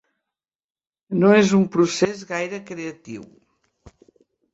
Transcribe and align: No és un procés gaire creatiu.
No 1.17 1.29
és 1.39 1.51
un 1.57 1.67
procés 1.75 2.23
gaire 2.31 2.61
creatiu. 2.71 3.29